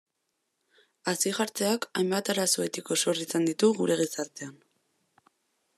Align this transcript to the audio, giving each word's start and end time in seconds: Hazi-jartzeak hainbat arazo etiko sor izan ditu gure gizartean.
Hazi-jartzeak 1.11 1.85
hainbat 2.01 2.33
arazo 2.35 2.67
etiko 2.69 2.97
sor 3.03 3.23
izan 3.27 3.45
ditu 3.51 3.69
gure 3.83 3.99
gizartean. 4.03 4.57